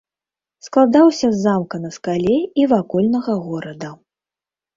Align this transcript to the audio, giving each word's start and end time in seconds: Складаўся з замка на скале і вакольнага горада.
Складаўся 0.67 1.29
з 1.33 1.37
замка 1.41 1.75
на 1.83 1.91
скале 1.99 2.37
і 2.63 2.67
вакольнага 2.73 3.37
горада. 3.45 3.93